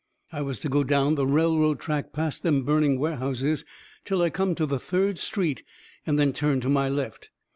I 0.31 0.41
was 0.41 0.59
to 0.61 0.67
go 0.67 0.83
down 0.83 1.13
the 1.13 1.27
railroad 1.27 1.79
track 1.79 2.11
past 2.11 2.41
them 2.41 2.63
burning 2.63 2.97
warehouses 2.97 3.65
till 4.03 4.23
I 4.23 4.31
come 4.31 4.55
to 4.55 4.65
the 4.65 4.79
third 4.79 5.19
street, 5.19 5.61
and 6.07 6.17
then 6.17 6.33
turn 6.33 6.59
to 6.61 6.69
my 6.69 6.89
left. 6.89 7.29